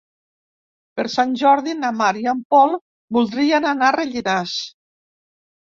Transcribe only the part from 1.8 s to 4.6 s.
na Mar i en Pol voldrien anar a Rellinars.